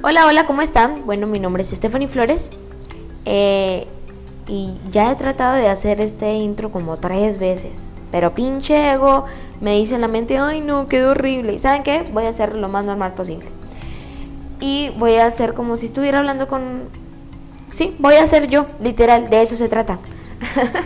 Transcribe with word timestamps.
Hola, 0.00 0.26
hola, 0.26 0.46
¿cómo 0.46 0.62
están? 0.62 1.06
Bueno, 1.06 1.26
mi 1.26 1.40
nombre 1.40 1.64
es 1.64 1.70
Stephanie 1.70 2.06
Flores 2.06 2.52
eh, 3.24 3.84
y 4.46 4.74
ya 4.92 5.10
he 5.10 5.16
tratado 5.16 5.56
de 5.56 5.66
hacer 5.66 6.00
este 6.00 6.34
intro 6.34 6.70
como 6.70 6.98
tres 6.98 7.38
veces, 7.38 7.94
pero 8.12 8.32
pinche 8.32 8.92
ego 8.92 9.24
me 9.60 9.76
dice 9.76 9.96
en 9.96 10.02
la 10.02 10.06
mente, 10.06 10.38
ay 10.38 10.60
no, 10.60 10.86
quedó 10.86 11.10
horrible. 11.10 11.52
¿Y 11.52 11.58
saben 11.58 11.82
qué? 11.82 12.08
Voy 12.12 12.26
a 12.26 12.28
hacer 12.28 12.54
lo 12.54 12.68
más 12.68 12.84
normal 12.84 13.14
posible. 13.14 13.46
Y 14.60 14.90
voy 14.98 15.14
a 15.14 15.26
hacer 15.26 15.54
como 15.54 15.76
si 15.76 15.86
estuviera 15.86 16.20
hablando 16.20 16.46
con... 16.46 16.84
Sí, 17.68 17.96
voy 17.98 18.14
a 18.14 18.26
ser 18.28 18.46
yo, 18.46 18.66
literal, 18.80 19.28
de 19.30 19.42
eso 19.42 19.56
se 19.56 19.68
trata. 19.68 19.98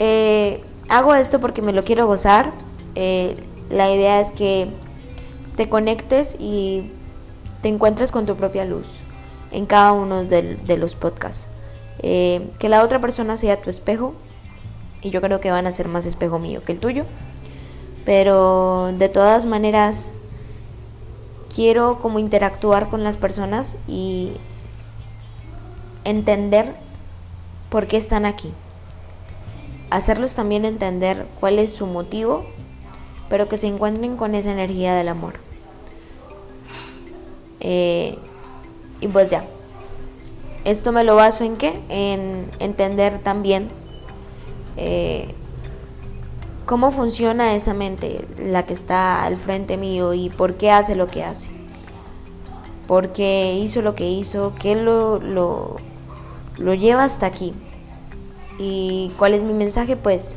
Eh, 0.00 0.60
hago 0.88 1.14
esto 1.14 1.40
porque 1.40 1.62
me 1.62 1.72
lo 1.72 1.84
quiero 1.84 2.08
gozar. 2.08 2.50
Eh, 2.96 3.36
la 3.70 3.94
idea 3.94 4.20
es 4.20 4.32
que 4.32 4.66
te 5.56 5.68
conectes 5.68 6.36
y 6.40 6.90
te 7.64 7.70
encuentres 7.70 8.12
con 8.12 8.26
tu 8.26 8.36
propia 8.36 8.66
luz 8.66 8.98
en 9.50 9.64
cada 9.64 9.92
uno 9.92 10.22
de, 10.22 10.76
los 10.76 10.94
podcasts. 10.96 11.48
Eh, 12.00 12.46
que 12.58 12.68
la 12.68 12.82
otra 12.82 13.00
persona 13.00 13.38
sea 13.38 13.58
tu 13.58 13.70
espejo 13.70 14.12
y 15.00 15.08
yo 15.08 15.22
creo 15.22 15.40
que 15.40 15.50
van 15.50 15.66
a 15.66 15.72
ser 15.72 15.88
más 15.88 16.04
espejo 16.04 16.38
mío 16.38 16.62
que 16.62 16.72
el 16.72 16.78
tuyo. 16.78 17.06
Pero 18.04 18.92
de 18.98 19.08
todas 19.08 19.46
maneras 19.46 20.12
quiero 21.54 22.00
como 22.02 22.18
interactuar 22.18 22.90
con 22.90 23.02
las 23.02 23.16
personas 23.16 23.78
y 23.88 24.32
entender 26.04 26.70
por 27.70 27.86
qué 27.86 27.96
están 27.96 28.26
aquí. 28.26 28.52
Hacerlos 29.88 30.34
también 30.34 30.66
entender 30.66 31.26
cuál 31.40 31.58
es 31.58 31.72
su 31.72 31.86
motivo, 31.86 32.44
pero 33.30 33.48
que 33.48 33.56
se 33.56 33.68
encuentren 33.68 34.18
con 34.18 34.34
esa 34.34 34.52
energía 34.52 34.94
del 34.94 35.08
amor. 35.08 35.53
Eh, 37.66 38.18
y 39.00 39.08
pues 39.08 39.30
ya. 39.30 39.44
Esto 40.64 40.92
me 40.92 41.02
lo 41.02 41.16
baso 41.16 41.44
en 41.44 41.56
qué? 41.56 41.80
En 41.88 42.50
entender 42.58 43.18
también 43.20 43.68
eh, 44.76 45.34
cómo 46.66 46.90
funciona 46.90 47.54
esa 47.54 47.74
mente, 47.74 48.24
la 48.38 48.64
que 48.64 48.74
está 48.74 49.24
al 49.24 49.36
frente 49.36 49.76
mío 49.76 50.14
y 50.14 50.28
por 50.28 50.54
qué 50.54 50.70
hace 50.70 50.94
lo 50.94 51.08
que 51.08 51.24
hace. 51.24 51.50
Por 52.86 53.12
qué 53.12 53.54
hizo 53.54 53.80
lo 53.80 53.94
que 53.94 54.08
hizo, 54.10 54.52
qué 54.60 54.74
lo, 54.74 55.18
lo, 55.18 55.76
lo 56.58 56.74
lleva 56.74 57.04
hasta 57.04 57.26
aquí. 57.26 57.54
¿Y 58.58 59.12
cuál 59.18 59.32
es 59.32 59.42
mi 59.42 59.54
mensaje? 59.54 59.96
Pues 59.96 60.36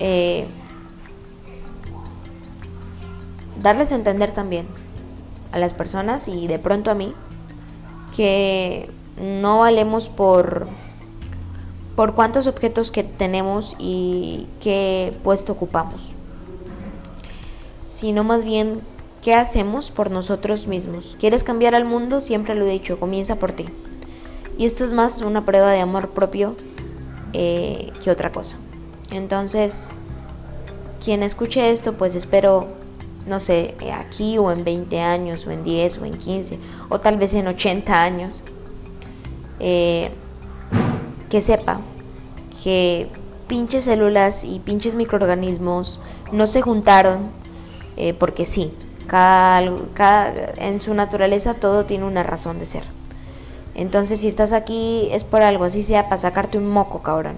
eh, 0.00 0.46
darles 3.62 3.92
a 3.92 3.94
entender 3.94 4.32
también 4.32 4.66
a 5.52 5.58
las 5.58 5.74
personas 5.74 6.28
y 6.28 6.46
de 6.46 6.58
pronto 6.58 6.90
a 6.90 6.94
mí 6.94 7.12
que 8.16 8.90
no 9.20 9.60
valemos 9.60 10.08
por 10.08 10.66
por 11.96 12.14
cuántos 12.14 12.46
objetos 12.46 12.90
que 12.90 13.04
tenemos 13.04 13.76
y 13.78 14.46
qué 14.60 15.14
puesto 15.22 15.52
ocupamos, 15.52 16.14
sino 17.86 18.24
más 18.24 18.44
bien 18.44 18.80
qué 19.22 19.34
hacemos 19.34 19.90
por 19.90 20.10
nosotros 20.10 20.66
mismos. 20.66 21.16
¿Quieres 21.20 21.44
cambiar 21.44 21.74
al 21.74 21.84
mundo? 21.84 22.20
Siempre 22.20 22.54
lo 22.54 22.66
he 22.66 22.70
dicho, 22.70 22.98
comienza 22.98 23.36
por 23.36 23.52
ti. 23.52 23.66
Y 24.58 24.64
esto 24.64 24.84
es 24.84 24.92
más 24.92 25.20
una 25.22 25.44
prueba 25.44 25.70
de 25.70 25.80
amor 25.80 26.08
propio 26.08 26.56
eh, 27.34 27.92
que 28.02 28.10
otra 28.10 28.32
cosa. 28.32 28.56
Entonces, 29.10 29.90
quien 31.04 31.22
escuche 31.22 31.70
esto, 31.70 31.92
pues 31.92 32.14
espero 32.14 32.68
no 33.26 33.40
sé, 33.40 33.74
aquí 33.94 34.38
o 34.38 34.50
en 34.50 34.64
20 34.64 35.00
años, 35.00 35.46
o 35.46 35.50
en 35.50 35.64
10, 35.64 35.98
o 35.98 36.04
en 36.04 36.18
15, 36.18 36.58
o 36.88 37.00
tal 37.00 37.16
vez 37.16 37.34
en 37.34 37.46
80 37.46 38.02
años, 38.02 38.44
eh, 39.60 40.10
que 41.30 41.40
sepa 41.40 41.80
que 42.62 43.08
pinches 43.46 43.84
células 43.84 44.44
y 44.44 44.58
pinches 44.60 44.94
microorganismos 44.94 46.00
no 46.32 46.46
se 46.46 46.62
juntaron 46.62 47.30
eh, 47.96 48.14
porque 48.14 48.46
sí, 48.46 48.72
cada, 49.06 49.70
cada, 49.94 50.52
en 50.56 50.80
su 50.80 50.94
naturaleza 50.94 51.54
todo 51.54 51.84
tiene 51.84 52.04
una 52.04 52.22
razón 52.22 52.58
de 52.58 52.66
ser. 52.66 52.84
Entonces 53.74 54.20
si 54.20 54.28
estás 54.28 54.52
aquí 54.52 55.08
es 55.12 55.24
por 55.24 55.42
algo, 55.42 55.64
así 55.64 55.82
sea 55.82 56.04
para 56.04 56.18
sacarte 56.18 56.58
un 56.58 56.68
moco, 56.68 57.02
cabrón. 57.02 57.36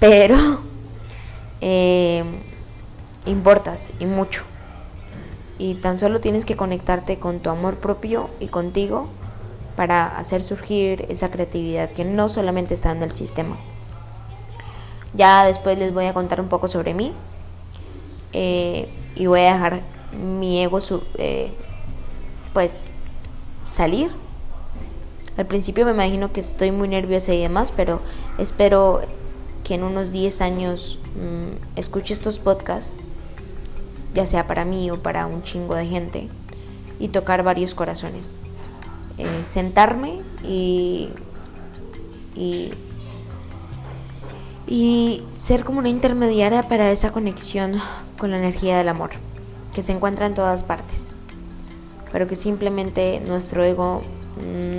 Pero 0.00 0.36
eh, 1.60 2.24
importas 3.26 3.92
y 4.00 4.06
mucho 4.06 4.44
y 5.58 5.74
tan 5.74 5.98
solo 5.98 6.20
tienes 6.20 6.44
que 6.44 6.56
conectarte 6.56 7.18
con 7.18 7.40
tu 7.40 7.50
amor 7.50 7.76
propio 7.76 8.28
y 8.40 8.48
contigo 8.48 9.08
para 9.76 10.18
hacer 10.18 10.42
surgir 10.42 11.06
esa 11.08 11.30
creatividad 11.30 11.90
que 11.90 12.04
no 12.04 12.28
solamente 12.28 12.74
está 12.74 12.92
en 12.92 13.02
el 13.02 13.12
sistema. 13.12 13.56
Ya 15.14 15.44
después 15.44 15.78
les 15.78 15.94
voy 15.94 16.06
a 16.06 16.14
contar 16.14 16.40
un 16.40 16.48
poco 16.48 16.68
sobre 16.68 16.94
mí 16.94 17.12
eh, 18.32 18.88
y 19.14 19.26
voy 19.26 19.40
a 19.40 19.54
dejar 19.54 19.80
mi 20.12 20.62
ego 20.62 20.80
eh, 21.18 21.50
pues 22.52 22.90
salir. 23.68 24.10
Al 25.36 25.46
principio 25.46 25.84
me 25.84 25.92
imagino 25.92 26.32
que 26.32 26.40
estoy 26.40 26.70
muy 26.70 26.88
nerviosa 26.88 27.32
y 27.32 27.40
demás, 27.40 27.72
pero 27.74 28.00
espero 28.38 29.00
que 29.64 29.74
en 29.74 29.82
unos 29.82 30.12
10 30.12 30.40
años 30.40 30.98
mm, 31.16 31.78
escuche 31.78 32.12
estos 32.12 32.38
podcasts 32.38 32.92
ya 34.14 34.26
sea 34.26 34.46
para 34.46 34.64
mí 34.64 34.90
o 34.90 35.02
para 35.02 35.26
un 35.26 35.42
chingo 35.42 35.74
de 35.74 35.86
gente, 35.86 36.28
y 36.98 37.08
tocar 37.08 37.42
varios 37.42 37.74
corazones. 37.74 38.36
Eh, 39.18 39.44
sentarme 39.44 40.20
y, 40.42 41.08
y, 44.66 45.22
ser 45.34 45.64
como 45.64 45.78
una 45.78 45.88
intermediaria 45.88 46.68
para 46.68 46.90
esa 46.90 47.12
conexión 47.12 47.80
con 48.18 48.30
la 48.32 48.38
energía 48.38 48.76
del 48.78 48.88
amor, 48.88 49.10
que 49.72 49.82
se 49.82 49.92
encuentra 49.92 50.26
en 50.26 50.34
todas 50.34 50.64
partes, 50.64 51.12
pero 52.10 52.26
que 52.26 52.34
simplemente 52.34 53.20
nuestro 53.26 53.62
ego 53.62 54.02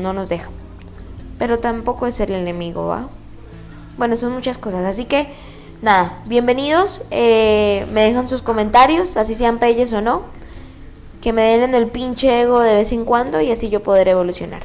no 0.02 0.12
nos 0.12 0.28
deja. 0.28 0.50
Pero 1.40 1.59
tampoco 1.59 2.07
es 2.07 2.19
el 2.19 2.31
enemigo, 2.31 2.88
¿va? 2.88 3.07
Bueno, 3.97 4.17
son 4.17 4.34
muchas 4.34 4.57
cosas, 4.57 4.85
así 4.85 5.06
que 5.06 5.28
nada, 5.81 6.17
bienvenidos. 6.25 7.03
Eh, 7.11 7.85
me 7.91 8.01
dejan 8.01 8.27
sus 8.27 8.41
comentarios, 8.41 9.17
así 9.17 9.35
sean 9.35 9.59
peyes 9.59 9.93
o 9.93 10.01
no. 10.01 10.23
Que 11.21 11.33
me 11.33 11.41
den 11.41 11.63
en 11.63 11.75
el 11.75 11.87
pinche 11.87 12.41
ego 12.41 12.59
de 12.59 12.75
vez 12.75 12.91
en 12.91 13.05
cuando 13.05 13.41
y 13.41 13.51
así 13.51 13.69
yo 13.69 13.81
podré 13.81 14.11
evolucionar. 14.11 14.63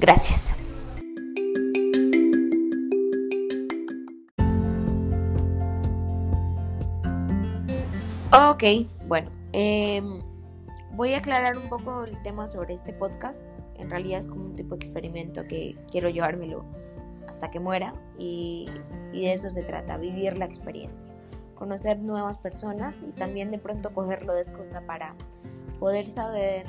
Gracias. 0.00 0.54
Ok, 8.32 8.64
bueno, 9.06 9.30
em, 9.52 10.20
voy 10.92 11.14
a 11.14 11.18
aclarar 11.18 11.56
un 11.56 11.68
poco 11.68 12.04
el 12.04 12.20
tema 12.22 12.48
sobre 12.48 12.74
este 12.74 12.92
podcast. 12.92 13.46
En 13.76 13.90
realidad 13.90 14.18
es 14.18 14.28
como 14.28 14.46
un 14.46 14.56
tipo 14.56 14.76
de 14.76 14.84
experimento 14.84 15.46
que 15.46 15.76
quiero 15.90 16.08
llevármelo 16.08 16.64
hasta 17.28 17.50
que 17.50 17.60
muera 17.60 17.94
y, 18.18 18.66
de 19.12 19.32
eso 19.32 19.50
se 19.50 19.62
trata, 19.62 19.96
vivir 19.96 20.36
la 20.36 20.44
experiencia, 20.44 21.08
conocer 21.54 21.98
nuevas 21.98 22.38
personas 22.38 23.02
y 23.02 23.12
también 23.12 23.50
de 23.50 23.58
pronto 23.58 23.94
cogerlo 23.94 24.34
de 24.34 24.42
excusa 24.42 24.82
para 24.82 25.14
poder 25.78 26.08
saber 26.08 26.66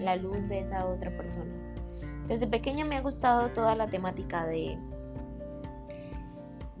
la 0.00 0.16
luz 0.16 0.48
de 0.48 0.60
esa 0.60 0.86
otra 0.86 1.16
persona. 1.16 1.52
Desde 2.26 2.46
pequeña 2.46 2.84
me 2.84 2.96
ha 2.96 3.02
gustado 3.02 3.50
toda 3.50 3.76
la 3.76 3.86
temática 3.88 4.46
de 4.46 4.78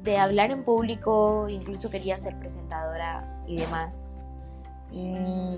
de 0.06 0.16
hablar 0.18 0.52
en 0.52 0.62
público, 0.62 1.48
incluso 1.48 1.90
quería 1.90 2.16
ser 2.16 2.38
presentadora 2.38 3.42
y 3.44 3.56
demás, 3.56 4.06
mm, 4.92 5.56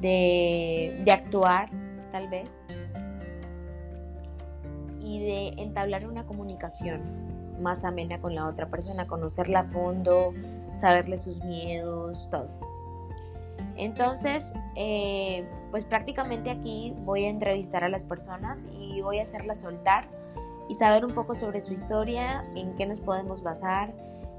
de, 0.00 0.98
de 1.04 1.12
actuar 1.12 1.70
tal 2.10 2.28
vez, 2.28 2.64
y 5.00 5.20
de 5.20 5.48
entablar 5.62 6.06
una 6.06 6.26
comunicación 6.26 7.02
más 7.60 7.84
amena 7.84 8.20
con 8.20 8.34
la 8.34 8.46
otra 8.46 8.68
persona, 8.68 9.06
conocerla 9.06 9.60
a 9.60 9.64
fondo, 9.64 10.32
saberle 10.74 11.16
sus 11.16 11.44
miedos, 11.44 12.28
todo. 12.30 12.48
Entonces, 13.76 14.52
eh, 14.76 15.46
pues 15.70 15.84
prácticamente 15.84 16.50
aquí 16.50 16.94
voy 17.04 17.24
a 17.24 17.28
entrevistar 17.28 17.84
a 17.84 17.88
las 17.88 18.04
personas 18.04 18.66
y 18.78 19.00
voy 19.00 19.18
a 19.18 19.22
hacerlas 19.22 19.60
soltar 19.60 20.08
y 20.68 20.74
saber 20.74 21.04
un 21.04 21.12
poco 21.12 21.34
sobre 21.34 21.60
su 21.60 21.72
historia, 21.72 22.44
en 22.54 22.74
qué 22.74 22.86
nos 22.86 23.00
podemos 23.00 23.42
basar, 23.42 23.92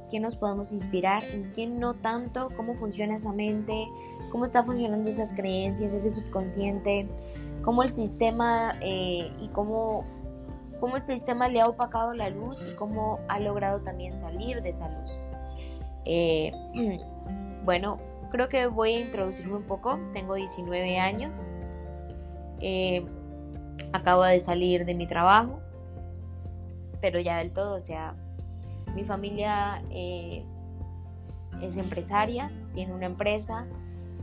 qué 0.09 0.19
nos 0.19 0.35
podemos 0.35 0.71
inspirar, 0.71 1.23
en 1.23 1.51
qué 1.53 1.67
no 1.67 1.95
tanto, 1.95 2.49
cómo 2.55 2.75
funciona 2.75 3.15
esa 3.15 3.31
mente, 3.31 3.87
cómo 4.31 4.45
está 4.45 4.63
funcionando 4.63 5.09
esas 5.09 5.33
creencias, 5.33 5.93
ese 5.93 6.09
subconsciente, 6.09 7.07
cómo 7.63 7.83
el 7.83 7.89
sistema 7.89 8.77
eh, 8.81 9.31
y 9.39 9.47
cómo 9.49 10.05
cómo 10.81 10.97
este 10.97 11.13
sistema 11.13 11.47
le 11.47 11.61
ha 11.61 11.67
opacado 11.69 12.13
la 12.15 12.29
luz 12.29 12.61
y 12.67 12.73
cómo 12.73 13.19
ha 13.29 13.39
logrado 13.39 13.81
también 13.81 14.15
salir 14.15 14.61
de 14.63 14.69
esa 14.69 14.89
luz. 14.89 15.19
Eh, 16.05 16.51
bueno, 17.63 17.97
creo 18.31 18.49
que 18.49 18.65
voy 18.65 18.95
a 18.95 18.99
introducirme 19.01 19.55
un 19.55 19.63
poco. 19.63 19.99
Tengo 20.11 20.33
19 20.33 20.99
años. 20.99 21.43
Eh, 22.59 23.05
acabo 23.93 24.23
de 24.23 24.41
salir 24.41 24.85
de 24.85 24.95
mi 24.95 25.05
trabajo, 25.05 25.59
pero 26.99 27.19
ya 27.19 27.37
del 27.37 27.51
todo, 27.51 27.75
o 27.75 27.79
sea, 27.79 28.15
mi 28.95 29.03
familia 29.03 29.83
eh, 29.91 30.43
es 31.61 31.77
empresaria, 31.77 32.51
tiene 32.73 32.93
una 32.93 33.05
empresa 33.05 33.67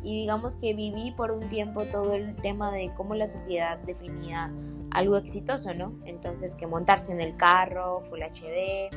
y 0.02 0.20
digamos 0.20 0.56
que 0.56 0.74
viví 0.74 1.12
por 1.12 1.30
un 1.30 1.48
tiempo 1.48 1.84
todo 1.84 2.14
el 2.14 2.36
tema 2.36 2.70
de 2.70 2.92
cómo 2.96 3.14
la 3.14 3.26
sociedad 3.26 3.78
definía 3.78 4.52
algo 4.90 5.16
exitoso, 5.16 5.74
¿no? 5.74 5.92
Entonces 6.04 6.54
que 6.54 6.66
montarse 6.66 7.12
en 7.12 7.20
el 7.20 7.36
carro, 7.36 8.00
Full 8.02 8.22
HD, 8.22 8.90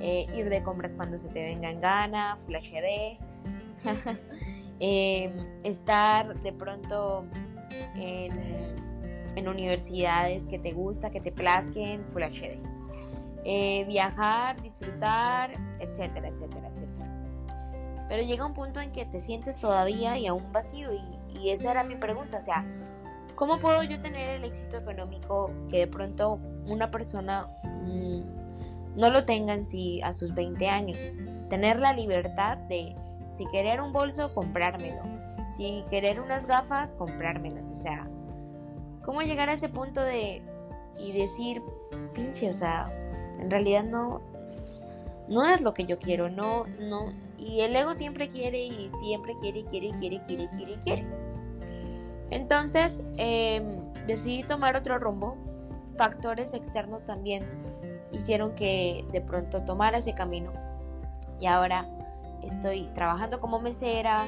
eh, 0.00 0.26
ir 0.34 0.48
de 0.48 0.62
compras 0.62 0.94
cuando 0.94 1.18
se 1.18 1.28
te 1.28 1.42
venga 1.42 1.70
en 1.70 1.80
gana, 1.80 2.36
Full 2.36 2.54
HD, 2.54 3.18
em, 4.80 5.32
estar 5.64 6.40
de 6.40 6.52
pronto 6.52 7.26
en, 7.96 8.60
universidades 9.48 10.46
que 10.46 10.58
te 10.58 10.72
gusta, 10.72 11.10
que 11.10 11.20
te 11.20 11.32
plazquen, 11.32 12.04
Full 12.12 12.22
HD. 12.22 12.60
Eh, 13.44 13.84
viajar, 13.86 14.60
disfrutar, 14.60 15.52
etcétera, 15.78 16.28
etcétera, 16.28 16.68
etcétera. 16.68 18.06
Pero 18.06 18.22
llega 18.22 18.44
un 18.44 18.52
punto 18.52 18.80
en 18.80 18.92
que 18.92 19.06
te 19.06 19.18
sientes 19.18 19.58
todavía 19.58 20.18
y 20.18 20.26
aún 20.26 20.52
vacío 20.52 20.90
y, 20.92 21.38
y 21.38 21.50
esa 21.50 21.70
era 21.70 21.84
mi 21.84 21.96
pregunta, 21.96 22.36
o 22.36 22.42
sea, 22.42 22.66
¿Cómo 23.40 23.58
puedo 23.58 23.82
yo 23.82 23.98
tener 24.02 24.28
el 24.36 24.44
éxito 24.44 24.76
económico 24.76 25.50
que 25.70 25.78
de 25.78 25.86
pronto 25.86 26.38
una 26.66 26.90
persona 26.90 27.48
mm, 27.64 28.20
no 28.96 29.08
lo 29.08 29.24
tenga 29.24 29.54
en 29.54 29.64
sí 29.64 30.02
a 30.02 30.12
sus 30.12 30.34
20 30.34 30.68
años? 30.68 30.98
Tener 31.48 31.80
la 31.80 31.94
libertad 31.94 32.58
de, 32.58 32.94
si 33.26 33.46
querer 33.46 33.80
un 33.80 33.94
bolso, 33.94 34.34
comprármelo. 34.34 35.00
Si 35.56 35.86
querer 35.88 36.20
unas 36.20 36.46
gafas, 36.46 36.92
comprármelas. 36.92 37.70
O 37.70 37.76
sea, 37.76 38.06
¿cómo 39.06 39.22
llegar 39.22 39.48
a 39.48 39.54
ese 39.54 39.70
punto 39.70 40.02
de 40.02 40.42
y 40.98 41.12
decir, 41.12 41.62
pinche, 42.12 42.50
o 42.50 42.52
sea, 42.52 42.92
en 43.40 43.50
realidad 43.50 43.84
no, 43.84 44.20
no 45.28 45.46
es 45.46 45.62
lo 45.62 45.72
que 45.72 45.86
yo 45.86 45.98
quiero, 45.98 46.28
no, 46.28 46.64
no. 46.78 47.06
Y 47.38 47.62
el 47.62 47.74
ego 47.74 47.94
siempre 47.94 48.28
quiere 48.28 48.62
y 48.62 48.90
siempre 48.90 49.34
quiere 49.40 49.60
y 49.60 49.64
quiere 49.64 49.86
y 49.86 49.92
quiere 49.92 50.16
y 50.16 50.20
quiere 50.20 50.42
y 50.42 50.48
quiere 50.48 50.72
y 50.72 50.76
quiere. 50.76 51.29
Entonces 52.30 53.02
em, 53.16 53.92
decidí 54.06 54.42
tomar 54.42 54.76
otro 54.76 54.98
rumbo. 54.98 55.36
Factores 55.96 56.54
externos 56.54 57.04
también 57.04 57.44
hicieron 58.12 58.54
que 58.54 59.04
de 59.12 59.20
pronto 59.20 59.62
tomara 59.62 59.98
ese 59.98 60.14
camino. 60.14 60.52
Y 61.40 61.46
ahora 61.46 61.86
estoy 62.42 62.86
trabajando 62.94 63.40
como 63.40 63.60
mesera, 63.60 64.26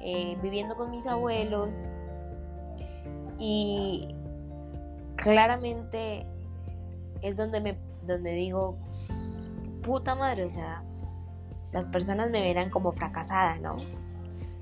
eh, 0.00 0.36
viviendo 0.42 0.76
con 0.76 0.90
mis 0.90 1.06
abuelos. 1.06 1.86
Y 3.38 4.14
claramente 5.16 6.26
es 7.22 7.36
donde 7.36 7.60
me 7.60 7.78
donde 8.06 8.32
digo, 8.32 8.76
puta 9.82 10.14
madre, 10.14 10.44
o 10.44 10.50
sea, 10.50 10.82
las 11.72 11.86
personas 11.88 12.30
me 12.30 12.40
verán 12.40 12.70
como 12.70 12.92
fracasada, 12.92 13.56
¿no? 13.56 13.76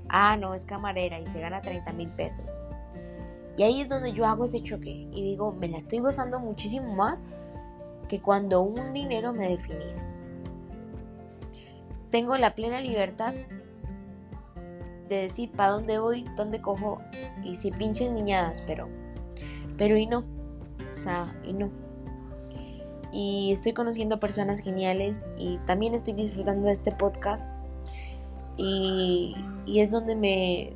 Ah, 0.09 0.37
no, 0.37 0.53
es 0.53 0.65
camarera 0.65 1.19
y 1.19 1.27
se 1.27 1.39
gana 1.39 1.61
30 1.61 1.93
mil 1.93 2.09
pesos. 2.09 2.61
Y 3.57 3.63
ahí 3.63 3.81
es 3.81 3.89
donde 3.89 4.13
yo 4.13 4.25
hago 4.25 4.45
ese 4.45 4.63
choque 4.63 5.07
y 5.11 5.23
digo, 5.23 5.51
me 5.51 5.67
la 5.67 5.77
estoy 5.77 5.99
gozando 5.99 6.39
muchísimo 6.39 6.95
más 6.95 7.31
que 8.07 8.21
cuando 8.21 8.61
un 8.61 8.93
dinero 8.93 9.33
me 9.33 9.49
definía. 9.49 9.95
Tengo 12.09 12.37
la 12.37 12.55
plena 12.55 12.81
libertad 12.81 13.33
de 15.09 15.15
decir 15.15 15.51
para 15.51 15.71
dónde 15.71 15.99
voy, 15.99 16.25
dónde 16.35 16.61
cojo 16.61 17.01
y 17.43 17.55
si 17.55 17.71
pinchen 17.71 18.13
niñadas, 18.13 18.63
pero, 18.65 18.87
pero 19.77 19.97
y 19.97 20.05
no, 20.05 20.23
o 20.95 20.97
sea, 20.97 21.35
y 21.43 21.53
no. 21.53 21.69
Y 23.11 23.51
estoy 23.51 23.73
conociendo 23.73 24.19
personas 24.19 24.59
geniales 24.59 25.27
y 25.37 25.57
también 25.65 25.95
estoy 25.95 26.13
disfrutando 26.13 26.67
de 26.67 26.73
este 26.73 26.91
podcast 26.91 27.51
y, 28.55 29.35
es 29.77 29.91
donde 29.91 30.15
me, 30.15 30.73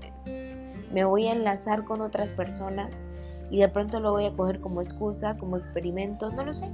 me 0.94 1.04
voy 1.04 1.28
a 1.28 1.31
enlazar 1.31 1.84
con 1.84 2.01
otras 2.01 2.31
personas 2.31 3.04
y 3.50 3.60
de 3.60 3.68
pronto 3.69 4.00
lo 4.00 4.12
voy 4.12 4.25
a 4.25 4.34
coger 4.34 4.60
como 4.62 4.81
excusa, 4.81 5.36
como 5.38 5.57
experimento, 5.57 6.31
no 6.31 6.45
lo 6.45 6.54
sé. 6.54 6.69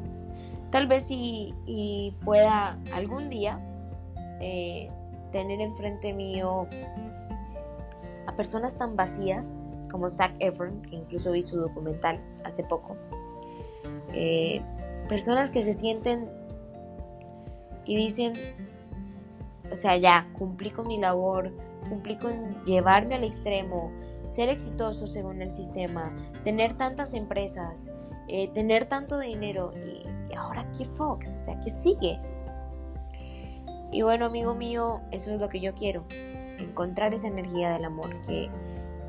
Tal 0.72 0.88
vez 0.88 1.10
y, 1.10 1.54
y 1.66 2.16
pueda 2.24 2.78
algún 2.94 3.30
día 3.30 3.60
eh, 4.42 4.90
tener 5.32 5.60
enfrente 5.62 6.14
mío 6.14 6.68
a 8.28 8.36
personas 8.36 8.78
tan 8.78 8.96
vacías 8.96 9.60
como 9.92 10.10
Zac 10.10 10.34
Efron, 10.40 10.82
que 10.84 10.96
incluso 10.96 11.32
vi 11.32 11.42
su 11.42 11.58
documental 11.58 12.20
hace 12.44 12.64
poco. 12.64 12.96
Eh, 14.14 14.62
personas 15.08 15.50
que 15.50 15.64
se 15.64 15.74
sienten 15.74 16.30
y 17.86 17.96
dicen, 17.96 18.34
o 19.72 19.76
sea, 19.76 19.98
ya 19.98 20.28
cumplí 20.38 20.72
con 20.72 20.88
mi 20.88 20.98
labor, 20.98 21.54
cumplí 21.88 22.18
con 22.18 22.64
llevarme 22.66 23.16
al 23.16 23.24
extremo, 23.24 23.92
ser 24.26 24.50
exitoso 24.50 25.08
según 25.08 25.42
el 25.42 25.52
sistema, 25.52 26.16
tener 26.44 26.74
tantas 26.74 27.14
empresas, 27.14 27.92
eh, 28.28 28.50
tener 28.50 28.86
tanto 28.86 29.20
dinero 29.20 29.74
y, 29.76 30.08
ahora 30.36 30.70
qué 30.78 30.86
Fox, 30.86 31.36
o 31.36 31.40
sea, 31.40 31.60
¿qué 31.60 31.70
sigue? 31.70 32.20
Y 33.92 34.04
bueno, 34.04 34.26
amigo 34.26 34.54
mío, 34.54 35.02
eso 35.12 35.34
es 35.34 35.40
lo 35.40 35.50
que 35.50 35.60
yo 35.60 35.74
quiero, 35.74 36.06
encontrar 36.60 37.14
esa 37.14 37.28
energía 37.28 37.72
del 37.72 37.86
amor, 37.86 38.22
que 38.22 38.50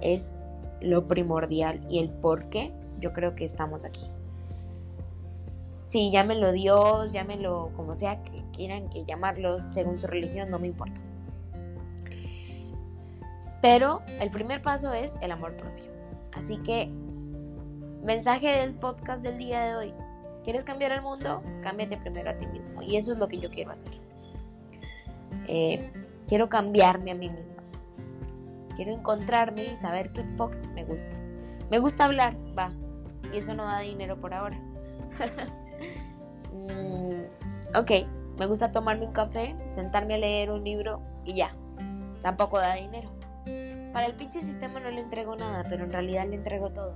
es 0.01 0.41
lo 0.81 1.07
primordial 1.07 1.81
y 1.89 1.99
el 1.99 2.09
por 2.09 2.49
qué 2.49 2.73
yo 2.99 3.13
creo 3.13 3.35
que 3.35 3.45
estamos 3.45 3.85
aquí. 3.85 4.11
Sí, 5.83 6.11
llámenlo 6.11 6.53
Dios, 6.53 7.13
llámenlo 7.13 7.71
como 7.75 7.95
sea 7.95 8.23
que 8.23 8.45
quieran 8.53 8.89
que 8.91 9.05
llamarlo 9.05 9.61
según 9.73 9.99
su 9.99 10.07
religión, 10.07 10.51
no 10.51 10.59
me 10.59 10.69
importa. 10.69 11.01
Pero 13.63 14.03
el 14.21 14.31
primer 14.31 14.63
paso 14.63 14.93
es 14.93 15.19
el 15.21 15.33
amor 15.33 15.57
propio. 15.57 15.85
Así 16.33 16.59
que, 16.59 16.91
mensaje 18.05 18.49
del 18.49 18.75
podcast 18.75 19.23
del 19.23 19.39
día 19.39 19.63
de 19.65 19.75
hoy. 19.77 19.95
¿Quieres 20.45 20.65
cambiar 20.65 20.93
el 20.93 21.03
mundo? 21.03 21.43
Cámbiate 21.63 21.99
primero 21.99 22.31
a 22.31 22.37
ti 22.37 22.47
mismo. 22.47 22.83
Y 22.83 22.97
eso 22.97 23.13
es 23.13 23.19
lo 23.19 23.29
que 23.29 23.39
yo 23.39 23.51
quiero 23.51 23.73
hacer. 23.73 23.93
Eh, 25.47 25.91
quiero 26.27 26.49
cambiarme 26.49 27.11
a 27.11 27.15
mí 27.15 27.29
misma. 27.29 27.63
Quiero 28.77 28.93
encontrarme 28.93 29.65
y 29.65 29.77
saber 29.77 30.13
qué 30.13 30.25
Fox 30.37 30.69
me 30.75 30.85
gusta. 30.85 31.15
Me 31.71 31.79
gusta 31.79 32.07
hablar, 32.07 32.37
va. 32.59 32.73
Y 33.33 33.39
eso 33.39 33.55
no 33.55 33.65
da 33.65 33.81
dinero 33.81 34.19
por 34.19 34.33
ahora. 34.33 34.59
Ok, 37.75 37.91
me 38.37 38.47
gusta 38.47 38.73
tomarme 38.73 39.07
un 39.07 39.13
café, 39.13 39.55
sentarme 39.69 40.15
a 40.15 40.19
leer 40.19 40.51
un 40.51 40.65
libro 40.65 41.01
y 41.25 41.35
ya. 41.35 41.55
Tampoco 42.21 42.59
da 42.59 42.75
dinero. 42.75 43.09
Para 43.93 44.07
el 44.07 44.15
pinche 44.15 44.41
sistema 44.41 44.81
no 44.81 44.91
le 44.91 45.01
entrego 45.01 45.37
nada, 45.37 45.65
pero 45.69 45.85
en 45.85 45.93
realidad 45.93 46.27
le 46.27 46.37
entrego 46.37 46.71
todo. 46.71 46.95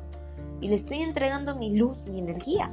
Y 0.60 0.68
le 0.68 0.74
estoy 0.74 1.02
entregando 1.02 1.54
mi 1.54 1.76
luz, 1.76 2.06
mi 2.06 2.18
energía. 2.18 2.70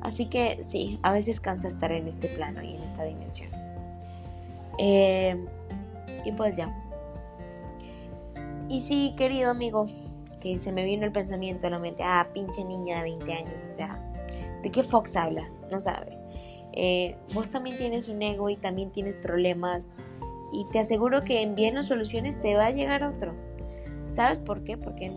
Así 0.00 0.26
que 0.26 0.62
sí, 0.62 0.98
a 1.02 1.12
veces 1.12 1.40
cansa 1.40 1.68
estar 1.68 1.92
en 1.92 2.08
este 2.08 2.28
plano 2.28 2.62
y 2.62 2.76
en 2.76 2.82
esta 2.82 3.04
dimensión. 3.04 3.50
Eh, 4.78 5.36
y 6.24 6.32
pues 6.32 6.56
ya. 6.56 6.74
Y 8.68 8.80
sí, 8.80 9.14
querido 9.18 9.50
amigo, 9.50 9.86
que 10.40 10.58
se 10.58 10.72
me 10.72 10.84
vino 10.84 11.04
el 11.04 11.12
pensamiento 11.12 11.66
a 11.66 11.70
la 11.70 11.78
mente, 11.78 12.02
ah, 12.02 12.26
pinche 12.32 12.64
niña 12.64 12.98
de 12.98 13.02
20 13.02 13.32
años, 13.32 13.64
o 13.66 13.70
sea, 13.70 14.00
¿de 14.62 14.70
qué 14.70 14.82
Fox 14.82 15.14
habla? 15.14 15.44
No 15.70 15.80
sabe. 15.80 16.21
Eh, 16.72 17.16
vos 17.34 17.50
también 17.50 17.76
tienes 17.76 18.08
un 18.08 18.22
ego 18.22 18.48
y 18.48 18.56
también 18.56 18.90
tienes 18.90 19.16
problemas 19.16 19.94
y 20.52 20.66
te 20.66 20.78
aseguro 20.78 21.22
que 21.22 21.42
en 21.42 21.54
bien 21.54 21.82
soluciones 21.82 22.40
te 22.40 22.56
va 22.56 22.66
a 22.66 22.70
llegar 22.70 23.04
otro. 23.04 23.34
¿Sabes 24.04 24.38
por 24.38 24.62
qué? 24.64 24.76
Porque 24.76 25.12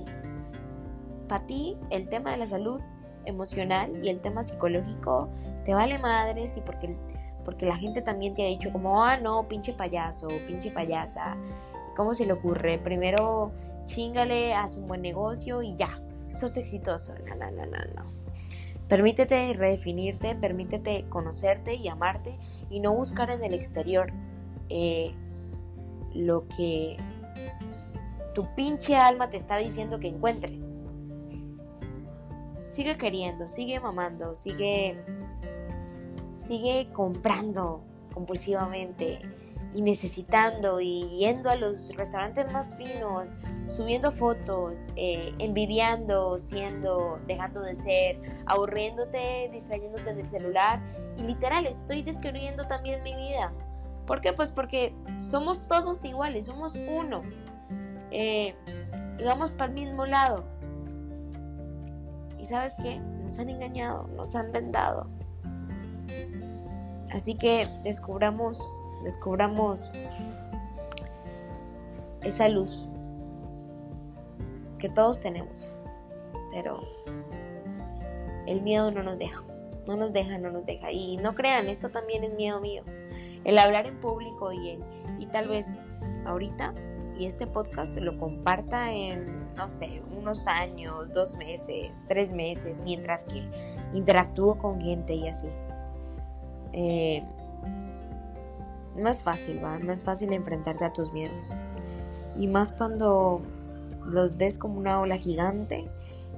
para 1.27 1.45
ti 1.45 1.77
el 1.89 2.09
tema 2.09 2.31
de 2.31 2.37
la 2.37 2.47
salud 2.47 2.79
emocional 3.25 3.99
y 4.03 4.09
el 4.09 4.21
tema 4.21 4.43
psicológico 4.43 5.29
te 5.65 5.73
vale 5.73 5.97
madres 5.97 6.57
y 6.57 6.61
porque, 6.61 6.95
porque 7.43 7.65
la 7.65 7.75
gente 7.75 8.01
también 8.01 8.35
te 8.35 8.43
ha 8.43 8.47
dicho 8.47 8.71
como, 8.71 9.03
ah, 9.03 9.17
no, 9.17 9.47
pinche 9.47 9.73
payaso, 9.73 10.27
pinche 10.47 10.71
payasa. 10.71 11.35
¿Cómo 11.95 12.13
se 12.13 12.25
le 12.25 12.33
ocurre? 12.33 12.77
Primero 12.77 13.51
chingale, 13.87 14.53
haz 14.53 14.75
un 14.75 14.85
buen 14.87 15.01
negocio 15.01 15.61
y 15.61 15.75
ya, 15.75 16.01
sos 16.33 16.57
exitoso. 16.57 17.13
No, 17.27 17.35
no, 17.35 17.51
no, 17.51 17.65
no, 17.65 17.77
no. 17.95 18.24
Permítete 18.87 19.51
redefinirte, 19.53 20.35
permítete 20.35 21.05
conocerte 21.09 21.73
y 21.75 21.87
amarte 21.87 22.37
y 22.69 22.79
no 22.79 22.93
buscar 22.93 23.31
en 23.31 23.43
el 23.43 23.53
exterior 23.53 24.11
eh, 24.69 25.13
lo 26.13 26.47
que 26.49 26.97
tu 28.35 28.47
pinche 28.55 28.95
alma 28.95 29.29
te 29.29 29.37
está 29.37 29.57
diciendo 29.57 29.99
que 29.99 30.09
encuentres. 30.09 30.75
Sigue 32.69 32.97
queriendo, 32.97 33.47
sigue 33.47 33.79
mamando, 33.79 34.35
sigue, 34.35 35.01
sigue 36.35 36.89
comprando 36.91 37.81
compulsivamente 38.13 39.19
y 39.75 39.81
necesitando 39.81 40.79
y 40.79 41.05
yendo 41.19 41.49
a 41.49 41.55
los 41.55 41.93
restaurantes 41.95 42.51
más 42.53 42.77
finos, 42.77 43.35
subiendo 43.67 44.09
fotos, 44.09 44.87
eh, 44.95 45.33
envidiando, 45.39 46.39
siendo, 46.39 47.19
dejando 47.27 47.61
de 47.61 47.75
ser, 47.75 48.21
aburriéndote, 48.45 49.49
distrayéndote 49.51 50.13
del 50.13 50.27
celular 50.27 50.81
y 51.17 51.23
literal 51.23 51.65
estoy 51.65 52.03
describiendo 52.03 52.65
también 52.67 53.03
mi 53.03 53.15
vida. 53.15 53.51
¿Por 54.07 54.21
qué? 54.21 54.31
Pues 54.31 54.49
porque 54.49 54.93
somos 55.23 55.67
todos 55.67 56.05
iguales, 56.05 56.45
somos 56.45 56.75
uno. 56.75 57.23
Eh, 58.11 58.55
y 59.19 59.23
vamos 59.23 59.51
para 59.51 59.65
el 59.65 59.73
mismo 59.73 60.05
lado. 60.05 60.45
Y 62.39 62.45
sabes 62.45 62.75
qué? 62.81 62.99
Nos 62.99 63.39
han 63.39 63.49
engañado, 63.49 64.07
nos 64.15 64.35
han 64.35 64.51
vendado. 64.51 65.07
Así 67.11 67.35
que 67.35 67.67
descubramos, 67.83 68.67
descubramos 69.03 69.91
esa 72.23 72.49
luz 72.49 72.87
que 74.79 74.89
todos 74.89 75.19
tenemos. 75.21 75.71
Pero 76.51 76.81
el 78.45 78.61
miedo 78.61 78.91
no 78.91 79.03
nos 79.03 79.19
deja, 79.19 79.43
no 79.87 79.95
nos 79.95 80.13
deja, 80.13 80.37
no 80.37 80.51
nos 80.51 80.65
deja. 80.65 80.91
Y 80.91 81.17
no 81.17 81.35
crean, 81.35 81.67
esto 81.67 81.89
también 81.89 82.23
es 82.23 82.33
miedo 82.33 82.61
mío. 82.61 82.83
El 83.43 83.57
hablar 83.57 83.85
en 83.87 83.99
público 83.99 84.51
y, 84.51 84.79
y 85.19 85.25
tal 85.27 85.49
vez 85.49 85.79
ahorita 86.25 86.73
y 87.17 87.25
este 87.25 87.47
podcast 87.47 87.97
lo 87.97 88.17
comparta 88.17 88.91
en, 88.91 89.39
no 89.55 89.69
sé, 89.69 90.01
unos 90.17 90.47
años, 90.47 91.13
dos 91.13 91.37
meses, 91.37 92.03
tres 92.07 92.33
meses, 92.33 92.81
mientras 92.81 93.25
que 93.25 93.47
interactúo 93.93 94.57
con 94.57 94.81
gente 94.81 95.13
y 95.13 95.27
así. 95.27 95.47
Eh, 96.73 97.23
no 98.95 99.09
es 99.09 99.23
fácil, 99.23 99.63
¿va? 99.63 99.77
No 99.79 99.91
es 99.91 100.03
fácil 100.03 100.33
enfrentarte 100.33 100.85
a 100.85 100.93
tus 100.93 101.11
miedos. 101.11 101.53
Y 102.37 102.47
más 102.47 102.71
cuando 102.71 103.41
los 104.05 104.37
ves 104.37 104.57
como 104.57 104.77
una 104.77 104.99
ola 104.99 105.17
gigante 105.17 105.89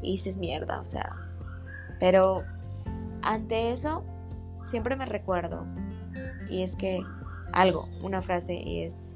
y 0.01 0.13
dices 0.13 0.37
mierda, 0.37 0.79
o 0.79 0.85
sea. 0.85 1.15
Pero 1.99 2.43
ante 3.21 3.71
eso, 3.71 4.03
siempre 4.63 4.95
me 4.95 5.05
recuerdo. 5.05 5.65
Y 6.49 6.63
es 6.63 6.75
que 6.75 7.01
algo, 7.51 7.87
una 8.01 8.21
frase, 8.21 8.85
es 8.85 9.09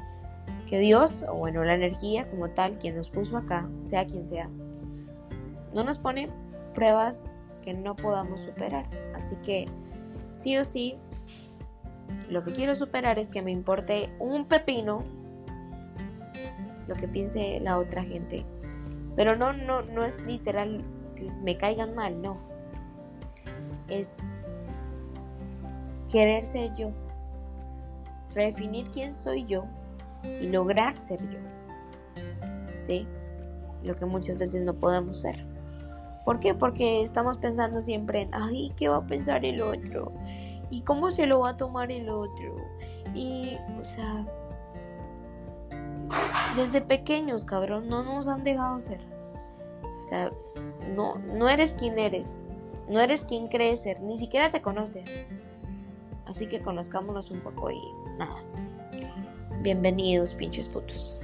que 0.67 0.79
Dios, 0.79 1.23
o 1.27 1.35
bueno, 1.35 1.63
la 1.63 1.73
energía 1.73 2.29
como 2.29 2.49
tal, 2.49 2.77
quien 2.77 2.95
nos 2.95 3.09
puso 3.09 3.37
acá, 3.37 3.69
sea 3.83 4.05
quien 4.05 4.25
sea, 4.25 4.49
no 5.73 5.83
nos 5.83 5.99
pone 5.99 6.29
pruebas 6.73 7.31
que 7.61 7.73
no 7.73 7.95
podamos 7.95 8.41
superar. 8.41 8.85
Así 9.15 9.35
que 9.37 9.67
sí 10.33 10.57
o 10.57 10.63
sí, 10.63 10.97
lo 12.29 12.43
que 12.43 12.51
quiero 12.51 12.75
superar 12.75 13.19
es 13.19 13.29
que 13.29 13.41
me 13.41 13.51
importe 13.51 14.09
un 14.19 14.45
pepino 14.45 15.03
lo 16.87 16.95
que 16.95 17.07
piense 17.07 17.59
la 17.61 17.77
otra 17.77 18.03
gente. 18.03 18.45
Pero 19.15 19.35
no, 19.35 19.53
no, 19.53 19.81
no 19.81 20.03
es 20.03 20.21
literal 20.25 20.83
que 21.15 21.31
me 21.43 21.57
caigan 21.57 21.95
mal, 21.95 22.21
no. 22.21 22.37
Es 23.87 24.17
querer 26.11 26.45
ser 26.45 26.75
yo. 26.75 26.91
Redefinir 28.33 28.89
quién 28.91 29.11
soy 29.11 29.45
yo 29.45 29.65
y 30.23 30.47
lograr 30.47 30.95
ser 30.95 31.21
yo. 31.29 31.39
¿Sí? 32.77 33.07
Lo 33.83 33.95
que 33.95 34.05
muchas 34.05 34.37
veces 34.37 34.61
no 34.63 34.73
podemos 34.73 35.21
ser. 35.21 35.45
¿Por 36.25 36.39
qué? 36.39 36.53
Porque 36.53 37.01
estamos 37.01 37.37
pensando 37.37 37.81
siempre 37.81 38.21
en, 38.21 38.29
ay, 38.33 38.71
¿qué 38.77 38.89
va 38.89 38.97
a 38.97 39.07
pensar 39.07 39.43
el 39.43 39.61
otro? 39.61 40.11
¿Y 40.71 40.81
cómo 40.81 41.11
se 41.11 41.27
lo 41.27 41.41
va 41.41 41.49
a 41.49 41.57
tomar 41.57 41.91
el 41.91 42.09
otro? 42.09 42.55
Y, 43.13 43.57
o 43.79 43.83
sea, 43.83 44.25
desde 46.55 46.81
pequeños, 46.81 47.45
cabrón, 47.45 47.89
no 47.89 48.03
nos 48.03 48.27
han 48.27 48.43
dejado 48.43 48.79
ser. 48.79 49.01
O 50.01 50.03
sea, 50.03 50.31
no, 50.95 51.19
no 51.19 51.49
eres 51.49 51.73
quien 51.73 51.99
eres. 51.99 52.41
No 52.87 52.99
eres 52.99 53.25
quien 53.25 53.49
crees 53.49 53.83
ser. 53.83 54.01
Ni 54.01 54.17
siquiera 54.17 54.49
te 54.49 54.61
conoces. 54.61 55.25
Así 56.25 56.47
que 56.47 56.61
conozcámonos 56.61 57.29
un 57.31 57.41
poco 57.41 57.69
y 57.69 57.81
nada. 58.17 58.41
Bienvenidos, 59.61 60.33
pinches 60.33 60.67
putos. 60.67 61.20